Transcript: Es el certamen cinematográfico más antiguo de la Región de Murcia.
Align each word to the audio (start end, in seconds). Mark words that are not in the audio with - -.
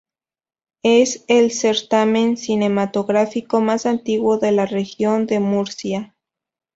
Es 0.81 1.23
el 1.27 1.51
certamen 1.51 2.35
cinematográfico 2.35 3.61
más 3.61 3.85
antiguo 3.85 4.39
de 4.39 4.51
la 4.51 4.65
Región 4.65 5.27
de 5.27 5.39
Murcia. 5.39 6.15